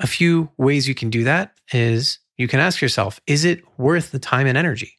A 0.00 0.06
few 0.06 0.50
ways 0.56 0.88
you 0.88 0.94
can 0.94 1.10
do 1.10 1.24
that 1.24 1.52
is 1.72 2.18
you 2.36 2.48
can 2.48 2.60
ask 2.60 2.80
yourself, 2.80 3.20
is 3.26 3.44
it 3.44 3.62
worth 3.78 4.10
the 4.10 4.18
time 4.18 4.46
and 4.46 4.58
energy? 4.58 4.94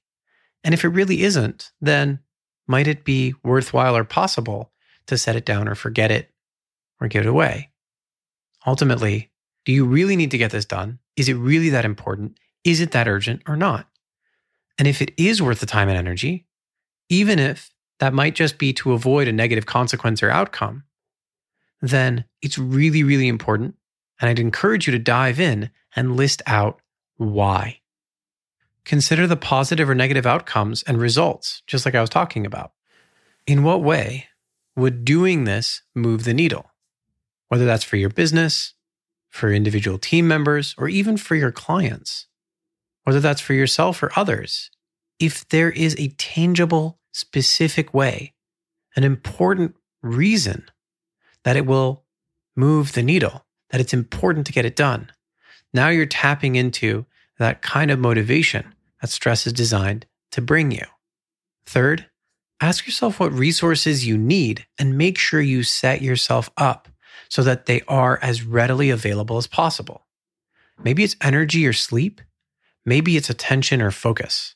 And 0.63 0.73
if 0.73 0.83
it 0.83 0.89
really 0.89 1.23
isn't, 1.23 1.71
then 1.81 2.19
might 2.67 2.87
it 2.87 3.03
be 3.03 3.33
worthwhile 3.43 3.95
or 3.95 4.03
possible 4.03 4.71
to 5.07 5.17
set 5.17 5.35
it 5.35 5.45
down 5.45 5.67
or 5.67 5.75
forget 5.75 6.11
it 6.11 6.31
or 6.99 7.07
give 7.07 7.25
it 7.25 7.29
away? 7.29 7.71
Ultimately, 8.65 9.31
do 9.65 9.71
you 9.71 9.85
really 9.85 10.15
need 10.15 10.31
to 10.31 10.37
get 10.37 10.51
this 10.51 10.65
done? 10.65 10.99
Is 11.15 11.29
it 11.29 11.33
really 11.33 11.69
that 11.69 11.85
important? 11.85 12.37
Is 12.63 12.79
it 12.79 12.91
that 12.91 13.07
urgent 13.07 13.41
or 13.47 13.55
not? 13.55 13.87
And 14.77 14.87
if 14.87 15.01
it 15.01 15.11
is 15.17 15.41
worth 15.41 15.59
the 15.59 15.65
time 15.65 15.89
and 15.89 15.97
energy, 15.97 16.45
even 17.09 17.39
if 17.39 17.71
that 17.99 18.13
might 18.13 18.35
just 18.35 18.57
be 18.57 18.73
to 18.73 18.93
avoid 18.93 19.27
a 19.27 19.33
negative 19.33 19.65
consequence 19.65 20.21
or 20.21 20.29
outcome, 20.29 20.83
then 21.81 22.25
it's 22.41 22.57
really, 22.57 23.03
really 23.03 23.27
important. 23.27 23.75
And 24.19 24.29
I'd 24.29 24.39
encourage 24.39 24.87
you 24.87 24.91
to 24.91 24.99
dive 24.99 25.39
in 25.39 25.69
and 25.95 26.15
list 26.15 26.41
out 26.45 26.81
why. 27.17 27.81
Consider 28.85 29.27
the 29.27 29.35
positive 29.35 29.89
or 29.89 29.95
negative 29.95 30.25
outcomes 30.25 30.83
and 30.83 30.99
results, 30.99 31.61
just 31.67 31.85
like 31.85 31.95
I 31.95 32.01
was 32.01 32.09
talking 32.09 32.45
about. 32.45 32.71
In 33.45 33.63
what 33.63 33.81
way 33.81 34.27
would 34.75 35.03
doing 35.03 35.43
this 35.43 35.81
move 35.95 36.23
the 36.23 36.33
needle? 36.33 36.71
Whether 37.49 37.65
that's 37.65 37.83
for 37.83 37.95
your 37.95 38.09
business, 38.09 38.73
for 39.29 39.51
individual 39.51 39.97
team 39.97 40.27
members, 40.27 40.75
or 40.77 40.89
even 40.89 41.17
for 41.17 41.35
your 41.35 41.51
clients, 41.51 42.27
whether 43.03 43.19
that's 43.19 43.41
for 43.41 43.53
yourself 43.53 44.01
or 44.03 44.11
others. 44.15 44.69
If 45.19 45.47
there 45.49 45.71
is 45.71 45.95
a 45.97 46.09
tangible, 46.09 46.99
specific 47.11 47.93
way, 47.93 48.33
an 48.95 49.03
important 49.03 49.75
reason 50.01 50.65
that 51.43 51.55
it 51.55 51.65
will 51.65 52.03
move 52.55 52.93
the 52.93 53.03
needle, 53.03 53.45
that 53.69 53.81
it's 53.81 53.93
important 53.93 54.45
to 54.47 54.53
get 54.53 54.65
it 54.65 54.75
done. 54.75 55.11
Now 55.73 55.89
you're 55.89 56.05
tapping 56.05 56.55
into 56.55 57.05
that 57.39 57.61
kind 57.61 57.91
of 57.91 57.99
motivation 57.99 58.73
that 59.01 59.09
stress 59.09 59.45
is 59.45 59.53
designed 59.53 60.05
to 60.31 60.41
bring 60.41 60.71
you. 60.71 60.85
Third, 61.65 62.07
ask 62.59 62.85
yourself 62.85 63.19
what 63.19 63.31
resources 63.31 64.07
you 64.07 64.17
need 64.17 64.65
and 64.79 64.97
make 64.97 65.17
sure 65.17 65.41
you 65.41 65.63
set 65.63 66.01
yourself 66.01 66.49
up 66.57 66.87
so 67.29 67.43
that 67.43 67.65
they 67.65 67.81
are 67.87 68.19
as 68.21 68.43
readily 68.43 68.89
available 68.89 69.37
as 69.37 69.47
possible. 69.47 70.05
Maybe 70.83 71.03
it's 71.03 71.15
energy 71.21 71.65
or 71.65 71.73
sleep. 71.73 72.21
Maybe 72.85 73.17
it's 73.17 73.29
attention 73.29 73.81
or 73.81 73.91
focus. 73.91 74.55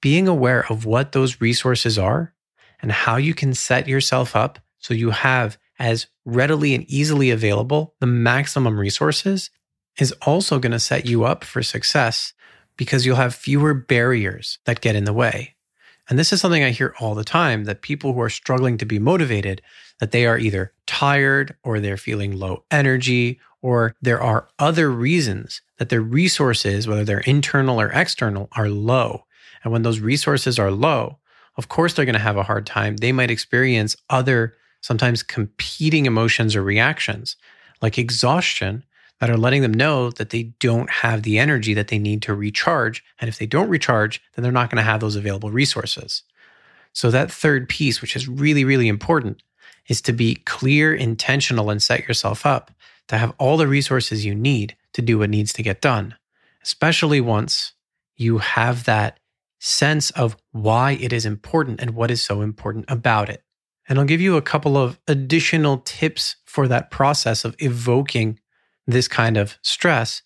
Being 0.00 0.28
aware 0.28 0.66
of 0.70 0.84
what 0.84 1.12
those 1.12 1.40
resources 1.40 1.98
are 1.98 2.34
and 2.80 2.92
how 2.92 3.16
you 3.16 3.34
can 3.34 3.54
set 3.54 3.88
yourself 3.88 4.36
up 4.36 4.58
so 4.78 4.92
you 4.94 5.10
have 5.10 5.56
as 5.78 6.06
readily 6.24 6.74
and 6.74 6.84
easily 6.84 7.30
available 7.30 7.94
the 8.00 8.06
maximum 8.06 8.78
resources 8.78 9.50
is 9.98 10.12
also 10.22 10.58
going 10.58 10.72
to 10.72 10.78
set 10.78 11.06
you 11.06 11.24
up 11.24 11.44
for 11.44 11.62
success 11.62 12.32
because 12.76 13.06
you'll 13.06 13.16
have 13.16 13.34
fewer 13.34 13.74
barriers 13.74 14.58
that 14.66 14.80
get 14.80 14.96
in 14.96 15.04
the 15.04 15.12
way. 15.12 15.53
And 16.08 16.18
this 16.18 16.32
is 16.32 16.40
something 16.40 16.62
I 16.62 16.70
hear 16.70 16.94
all 17.00 17.14
the 17.14 17.24
time 17.24 17.64
that 17.64 17.82
people 17.82 18.12
who 18.12 18.20
are 18.20 18.30
struggling 18.30 18.76
to 18.78 18.84
be 18.84 18.98
motivated, 18.98 19.62
that 20.00 20.10
they 20.10 20.26
are 20.26 20.38
either 20.38 20.72
tired 20.86 21.56
or 21.62 21.80
they're 21.80 21.96
feeling 21.96 22.38
low 22.38 22.64
energy, 22.70 23.40
or 23.62 23.94
there 24.02 24.20
are 24.20 24.48
other 24.58 24.90
reasons 24.90 25.62
that 25.78 25.88
their 25.88 26.02
resources, 26.02 26.86
whether 26.86 27.04
they're 27.04 27.20
internal 27.20 27.80
or 27.80 27.88
external, 27.88 28.48
are 28.52 28.68
low. 28.68 29.24
And 29.62 29.72
when 29.72 29.82
those 29.82 30.00
resources 30.00 30.58
are 30.58 30.70
low, 30.70 31.18
of 31.56 31.68
course, 31.68 31.94
they're 31.94 32.04
going 32.04 32.14
to 32.14 32.18
have 32.18 32.36
a 32.36 32.42
hard 32.42 32.66
time. 32.66 32.96
They 32.96 33.12
might 33.12 33.30
experience 33.30 33.96
other 34.10 34.54
sometimes 34.82 35.22
competing 35.22 36.04
emotions 36.04 36.54
or 36.54 36.62
reactions 36.62 37.36
like 37.80 37.96
exhaustion 37.98 38.84
that 39.20 39.30
are 39.30 39.36
letting 39.36 39.62
them 39.62 39.72
know 39.74 40.10
that 40.10 40.30
they 40.30 40.54
don't 40.60 40.90
have 40.90 41.22
the 41.22 41.38
energy 41.38 41.74
that 41.74 41.88
they 41.88 41.98
need 41.98 42.22
to 42.22 42.34
recharge. 42.34 43.04
And 43.20 43.28
if 43.28 43.38
they 43.38 43.46
don't 43.46 43.68
recharge, 43.68 44.20
then 44.34 44.42
they're 44.42 44.52
not 44.52 44.70
going 44.70 44.78
to 44.82 44.90
have 44.90 45.00
those 45.00 45.16
available 45.16 45.50
resources. 45.50 46.22
So, 46.92 47.10
that 47.10 47.30
third 47.30 47.68
piece, 47.68 48.00
which 48.00 48.14
is 48.14 48.28
really, 48.28 48.64
really 48.64 48.88
important, 48.88 49.42
is 49.88 50.00
to 50.02 50.12
be 50.12 50.36
clear, 50.36 50.94
intentional, 50.94 51.70
and 51.70 51.82
set 51.82 52.06
yourself 52.06 52.46
up 52.46 52.70
to 53.08 53.18
have 53.18 53.34
all 53.38 53.56
the 53.56 53.66
resources 53.66 54.24
you 54.24 54.34
need 54.34 54.76
to 54.92 55.02
do 55.02 55.18
what 55.18 55.30
needs 55.30 55.52
to 55.54 55.62
get 55.62 55.80
done, 55.80 56.14
especially 56.62 57.20
once 57.20 57.72
you 58.16 58.38
have 58.38 58.84
that 58.84 59.18
sense 59.58 60.10
of 60.12 60.36
why 60.52 60.92
it 60.92 61.12
is 61.12 61.26
important 61.26 61.80
and 61.80 61.94
what 61.94 62.10
is 62.10 62.22
so 62.22 62.42
important 62.42 62.84
about 62.88 63.28
it. 63.28 63.42
And 63.88 63.98
I'll 63.98 64.04
give 64.04 64.20
you 64.20 64.36
a 64.36 64.42
couple 64.42 64.76
of 64.76 64.98
additional 65.08 65.78
tips 65.78 66.36
for 66.44 66.68
that 66.68 66.90
process 66.90 67.44
of 67.44 67.56
evoking 67.58 68.38
this 68.86 69.08
kind 69.08 69.36
of 69.36 69.58
stress. 69.62 70.22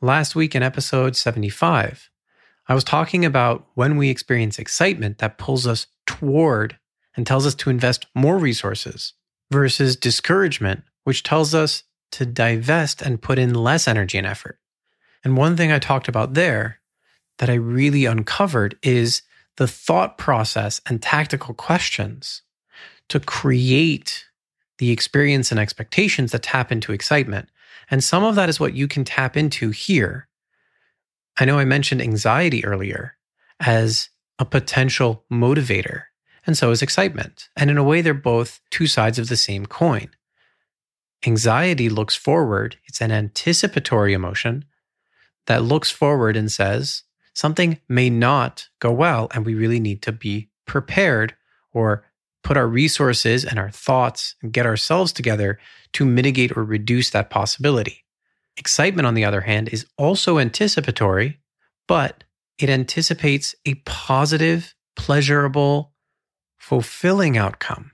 Last 0.00 0.34
week 0.34 0.54
in 0.54 0.62
episode 0.62 1.16
75, 1.16 2.10
I 2.68 2.74
was 2.74 2.84
talking 2.84 3.24
about 3.24 3.66
when 3.74 3.96
we 3.96 4.10
experience 4.10 4.58
excitement 4.58 5.18
that 5.18 5.38
pulls 5.38 5.66
us 5.66 5.86
toward 6.06 6.78
and 7.16 7.26
tells 7.26 7.46
us 7.46 7.54
to 7.56 7.70
invest 7.70 8.06
more 8.14 8.38
resources 8.38 9.12
versus 9.50 9.96
discouragement, 9.96 10.82
which 11.04 11.22
tells 11.22 11.54
us 11.54 11.84
to 12.12 12.26
divest 12.26 13.02
and 13.02 13.22
put 13.22 13.38
in 13.38 13.54
less 13.54 13.88
energy 13.88 14.18
and 14.18 14.26
effort. 14.26 14.58
And 15.24 15.36
one 15.36 15.56
thing 15.56 15.70
I 15.70 15.78
talked 15.78 16.08
about 16.08 16.34
there 16.34 16.80
that 17.38 17.50
I 17.50 17.54
really 17.54 18.04
uncovered 18.04 18.78
is 18.82 19.22
the 19.56 19.68
thought 19.68 20.18
process 20.18 20.80
and 20.86 21.02
tactical 21.02 21.54
questions 21.54 22.42
to 23.08 23.20
create 23.20 24.26
the 24.78 24.90
experience 24.90 25.50
and 25.50 25.60
expectations 25.60 26.32
that 26.32 26.42
tap 26.42 26.72
into 26.72 26.92
excitement. 26.92 27.48
And 27.90 28.02
some 28.02 28.24
of 28.24 28.34
that 28.36 28.48
is 28.48 28.60
what 28.60 28.74
you 28.74 28.88
can 28.88 29.04
tap 29.04 29.36
into 29.36 29.70
here. 29.70 30.28
I 31.38 31.44
know 31.44 31.58
I 31.58 31.64
mentioned 31.64 32.02
anxiety 32.02 32.64
earlier 32.64 33.16
as 33.60 34.10
a 34.38 34.44
potential 34.44 35.24
motivator, 35.30 36.04
and 36.46 36.56
so 36.56 36.70
is 36.70 36.82
excitement. 36.82 37.48
And 37.56 37.70
in 37.70 37.78
a 37.78 37.84
way, 37.84 38.00
they're 38.00 38.14
both 38.14 38.60
two 38.70 38.86
sides 38.86 39.18
of 39.18 39.28
the 39.28 39.36
same 39.36 39.66
coin. 39.66 40.10
Anxiety 41.24 41.88
looks 41.88 42.16
forward, 42.16 42.76
it's 42.86 43.00
an 43.00 43.12
anticipatory 43.12 44.12
emotion 44.12 44.64
that 45.46 45.62
looks 45.62 45.90
forward 45.90 46.36
and 46.36 46.50
says, 46.50 47.04
something 47.34 47.78
may 47.88 48.10
not 48.10 48.68
go 48.80 48.90
well, 48.90 49.28
and 49.32 49.46
we 49.46 49.54
really 49.54 49.80
need 49.80 50.02
to 50.02 50.12
be 50.12 50.50
prepared 50.66 51.34
or 51.72 52.04
put 52.42 52.56
our 52.56 52.66
resources 52.66 53.44
and 53.44 53.58
our 53.58 53.70
thoughts 53.70 54.34
and 54.42 54.52
get 54.52 54.66
ourselves 54.66 55.12
together 55.12 55.58
to 55.92 56.04
mitigate 56.04 56.56
or 56.56 56.64
reduce 56.64 57.10
that 57.10 57.30
possibility. 57.30 58.04
Excitement, 58.56 59.06
on 59.06 59.14
the 59.14 59.24
other 59.24 59.42
hand, 59.42 59.68
is 59.68 59.86
also 59.96 60.38
anticipatory, 60.38 61.38
but 61.88 62.24
it 62.58 62.68
anticipates 62.68 63.54
a 63.64 63.74
positive, 63.86 64.74
pleasurable, 64.96 65.92
fulfilling 66.58 67.36
outcome. 67.36 67.92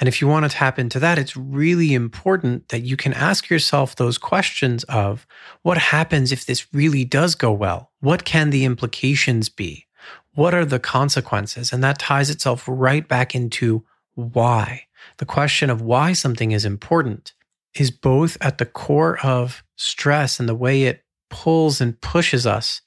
And 0.00 0.08
if 0.08 0.20
you 0.20 0.28
want 0.28 0.48
to 0.48 0.56
tap 0.56 0.78
into 0.78 1.00
that, 1.00 1.18
it's 1.18 1.36
really 1.36 1.92
important 1.92 2.68
that 2.68 2.82
you 2.82 2.96
can 2.96 3.12
ask 3.12 3.50
yourself 3.50 3.96
those 3.96 4.16
questions 4.16 4.84
of 4.84 5.26
what 5.62 5.76
happens 5.76 6.30
if 6.30 6.46
this 6.46 6.72
really 6.72 7.04
does 7.04 7.34
go 7.34 7.52
well? 7.52 7.90
What 8.00 8.24
can 8.24 8.50
the 8.50 8.64
implications 8.64 9.48
be? 9.48 9.86
What 10.34 10.54
are 10.54 10.64
the 10.64 10.78
consequences? 10.78 11.72
And 11.72 11.82
that 11.82 11.98
ties 11.98 12.30
itself 12.30 12.64
right 12.68 13.06
back 13.06 13.34
into 13.34 13.84
why. 14.18 14.82
The 15.18 15.24
question 15.24 15.70
of 15.70 15.80
why 15.80 16.12
something 16.12 16.50
is 16.50 16.64
important 16.64 17.32
is 17.74 17.90
both 17.92 18.36
at 18.40 18.58
the 18.58 18.66
core 18.66 19.18
of 19.24 19.62
stress 19.76 20.40
and 20.40 20.48
the 20.48 20.54
way 20.54 20.82
it 20.84 21.04
pulls 21.30 21.80
and 21.80 22.00
pushes 22.00 22.46
us 22.46 22.80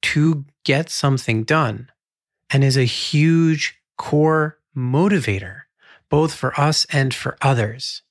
to 0.00 0.46
get 0.64 0.88
something 0.88 1.44
done 1.44 1.90
and 2.50 2.64
is 2.64 2.76
a 2.76 2.84
huge 2.84 3.78
core 3.98 4.58
motivator, 4.74 5.62
both 6.08 6.32
for 6.32 6.58
us 6.58 6.86
and 6.90 7.12
for 7.12 7.36
others. 7.42 8.02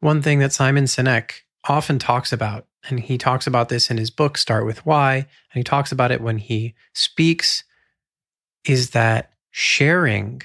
One 0.00 0.20
thing 0.20 0.40
that 0.40 0.52
Simon 0.52 0.84
Sinek 0.84 1.30
often 1.66 1.98
talks 1.98 2.32
about, 2.32 2.66
and 2.88 3.00
he 3.00 3.16
talks 3.16 3.46
about 3.46 3.70
this 3.70 3.90
in 3.90 3.96
his 3.96 4.10
book, 4.10 4.36
Start 4.36 4.66
with 4.66 4.84
Why, 4.84 5.16
and 5.16 5.26
he 5.54 5.64
talks 5.64 5.90
about 5.90 6.10
it 6.10 6.20
when 6.20 6.38
he 6.38 6.74
speaks, 6.92 7.64
is 8.66 8.90
that 8.90 9.32
sharing 9.50 10.42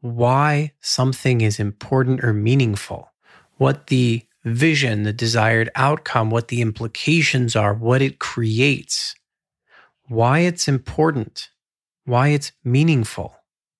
why 0.00 0.72
something 0.80 1.40
is 1.40 1.58
important 1.58 2.22
or 2.22 2.32
meaningful, 2.32 3.10
what 3.56 3.88
the 3.88 4.22
vision, 4.44 5.02
the 5.02 5.12
desired 5.12 5.70
outcome, 5.74 6.30
what 6.30 6.48
the 6.48 6.60
implications 6.60 7.56
are, 7.56 7.74
what 7.74 8.00
it 8.00 8.18
creates, 8.18 9.14
why 10.08 10.40
it's 10.40 10.68
important, 10.68 11.50
why 12.04 12.28
it's 12.28 12.52
meaningful, 12.62 13.34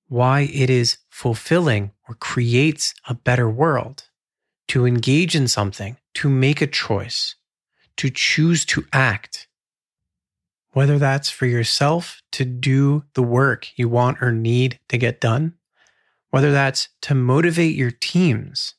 why 0.09 0.41
it 0.53 0.71
is 0.71 0.99
fulfilling 1.11 1.93
or 2.09 2.15
creates 2.17 2.95
a 3.09 3.15
better 3.15 3.49
world, 3.49 4.05
to 4.69 4.85
engage 4.85 5.37
in 5.37 5.47
something, 5.47 5.97
to 6.15 6.29
make 6.29 6.61
a 6.61 6.67
choice, 6.67 7.37
to 7.97 8.11
choose 8.11 8.65
to 8.65 8.85
act. 8.93 9.47
Whether 10.73 10.99
that's 10.99 11.31
for 11.31 11.47
yourself 11.47 12.21
to 12.33 12.45
do 12.45 13.05
the 13.15 13.23
work 13.23 13.69
you 13.77 13.89
want 13.89 14.19
or 14.21 14.33
need 14.33 14.79
to 14.89 14.99
get 14.99 15.21
done, 15.21 15.55
whether 16.37 16.53
that's 16.53 16.91
to 17.01 17.15
motivate 17.15 17.75
your 17.75 17.91
teams 17.91 18.75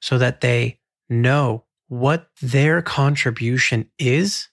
so 0.00 0.16
that 0.16 0.40
they 0.40 0.78
know 1.10 1.62
what 1.86 2.30
their 2.40 2.80
contribution 2.80 3.90
is, 3.98 4.48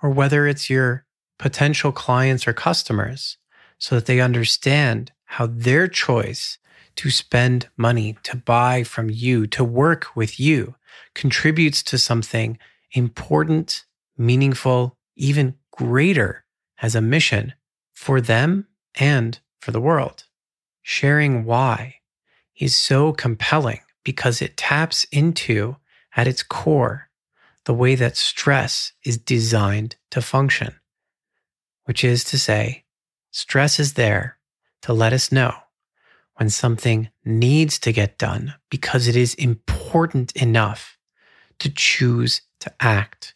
or 0.00 0.08
whether 0.08 0.46
it's 0.46 0.70
your 0.70 1.04
potential 1.36 1.90
clients 1.90 2.46
or 2.46 2.52
customers 2.52 3.38
so 3.76 3.96
that 3.96 4.06
they 4.06 4.20
understand 4.20 5.10
how 5.24 5.48
their 5.48 5.88
choice 5.88 6.58
to 6.94 7.10
spend 7.10 7.68
money, 7.76 8.16
to 8.22 8.36
buy 8.36 8.84
from 8.84 9.10
you, 9.10 9.44
to 9.44 9.64
work 9.64 10.14
with 10.14 10.38
you 10.38 10.76
contributes 11.16 11.82
to 11.82 11.98
something 11.98 12.56
important, 12.92 13.84
meaningful, 14.16 14.96
even 15.16 15.56
greater 15.72 16.44
as 16.80 16.94
a 16.94 17.00
mission 17.00 17.52
for 17.92 18.20
them 18.20 18.68
and 18.94 19.40
for 19.58 19.72
the 19.72 19.80
world. 19.80 20.22
Sharing 20.86 21.46
why 21.46 22.00
is 22.54 22.76
so 22.76 23.14
compelling 23.14 23.80
because 24.04 24.42
it 24.42 24.58
taps 24.58 25.04
into, 25.04 25.76
at 26.14 26.28
its 26.28 26.42
core, 26.42 27.08
the 27.64 27.72
way 27.72 27.94
that 27.94 28.18
stress 28.18 28.92
is 29.02 29.16
designed 29.16 29.96
to 30.10 30.20
function, 30.20 30.74
which 31.84 32.04
is 32.04 32.22
to 32.24 32.38
say, 32.38 32.84
stress 33.30 33.80
is 33.80 33.94
there 33.94 34.36
to 34.82 34.92
let 34.92 35.14
us 35.14 35.32
know 35.32 35.54
when 36.34 36.50
something 36.50 37.08
needs 37.24 37.78
to 37.78 37.90
get 37.90 38.18
done 38.18 38.52
because 38.68 39.08
it 39.08 39.16
is 39.16 39.32
important 39.36 40.32
enough 40.36 40.98
to 41.60 41.70
choose 41.70 42.42
to 42.60 42.70
act, 42.78 43.34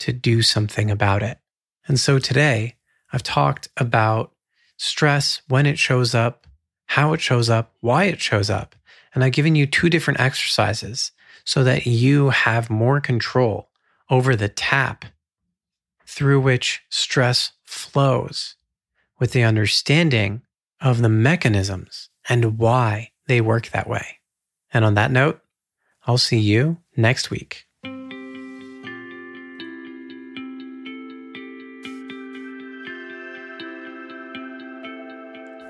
to 0.00 0.12
do 0.12 0.42
something 0.42 0.90
about 0.90 1.22
it. 1.22 1.38
And 1.86 2.00
so 2.00 2.18
today, 2.18 2.74
I've 3.12 3.22
talked 3.22 3.68
about 3.76 4.32
stress 4.76 5.42
when 5.46 5.64
it 5.64 5.78
shows 5.78 6.12
up, 6.12 6.47
how 6.88 7.12
it 7.12 7.20
shows 7.20 7.48
up, 7.48 7.72
why 7.80 8.04
it 8.04 8.20
shows 8.20 8.50
up. 8.50 8.74
And 9.14 9.22
I've 9.22 9.32
given 9.32 9.54
you 9.54 9.66
two 9.66 9.88
different 9.88 10.20
exercises 10.20 11.12
so 11.44 11.64
that 11.64 11.86
you 11.86 12.30
have 12.30 12.70
more 12.70 13.00
control 13.00 13.68
over 14.10 14.34
the 14.34 14.48
tap 14.48 15.04
through 16.06 16.40
which 16.40 16.82
stress 16.88 17.52
flows 17.64 18.56
with 19.18 19.32
the 19.32 19.44
understanding 19.44 20.42
of 20.80 21.02
the 21.02 21.08
mechanisms 21.08 22.08
and 22.28 22.58
why 22.58 23.10
they 23.26 23.40
work 23.40 23.68
that 23.68 23.88
way. 23.88 24.18
And 24.72 24.84
on 24.84 24.94
that 24.94 25.10
note, 25.10 25.40
I'll 26.06 26.18
see 26.18 26.38
you 26.38 26.78
next 26.96 27.30
week. 27.30 27.67